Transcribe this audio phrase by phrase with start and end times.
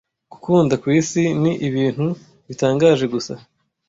[0.31, 2.05] gukunda kwisi ni ibintu
[2.47, 3.33] bitangaje gusa